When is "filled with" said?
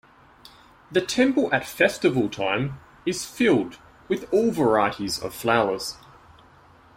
3.23-4.27